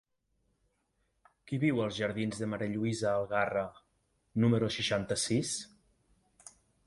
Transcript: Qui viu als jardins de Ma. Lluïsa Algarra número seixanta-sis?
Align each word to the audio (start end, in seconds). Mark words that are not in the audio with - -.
Qui 1.49 1.59
viu 1.63 1.81
als 1.83 1.99
jardins 2.03 2.39
de 2.43 2.47
Ma. 2.53 2.59
Lluïsa 2.71 3.11
Algarra 3.11 3.65
número 4.45 4.71
seixanta-sis? 4.79 5.55